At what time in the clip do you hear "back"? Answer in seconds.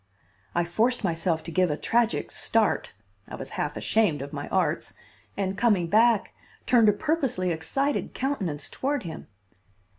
5.85-6.33